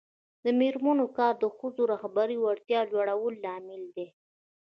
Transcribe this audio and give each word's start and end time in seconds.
د 0.43 0.45
میرمنو 0.59 1.05
کار 1.17 1.33
د 1.39 1.45
ښځو 1.57 1.83
رهبري 1.93 2.37
وړتیا 2.39 2.79
لوړولو 2.91 3.39
لامل 3.43 3.83
دی. 3.95 4.07